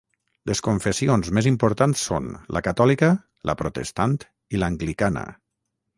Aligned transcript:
Les 0.51 0.61
confessions 0.67 1.27
més 1.39 1.49
importants 1.49 2.07
són 2.09 2.31
la 2.57 2.63
catòlica, 2.69 3.11
la 3.51 3.59
protestant 3.61 4.17
i 4.57 4.63
l'anglicana. 4.63 5.29